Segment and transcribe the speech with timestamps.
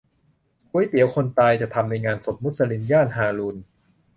[0.71, 3.59] ก๋วยเตี๋ยวคนตาย จะทำในงานศพมุสลิม ย่านฮารูณ